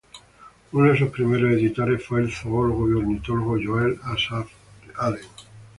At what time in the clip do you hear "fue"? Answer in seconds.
2.03-2.21